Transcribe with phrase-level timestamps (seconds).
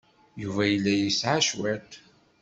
[0.41, 1.91] Yuba yella yesɛa cwiṭ.